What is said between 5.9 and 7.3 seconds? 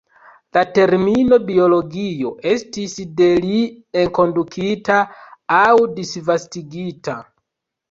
disvastigita.